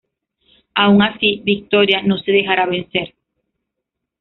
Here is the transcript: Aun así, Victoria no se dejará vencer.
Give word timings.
Aun 0.73 1.03
así, 1.03 1.43
Victoria 1.45 2.01
no 2.01 2.17
se 2.17 2.31
dejará 2.31 2.65
vencer. 2.65 3.13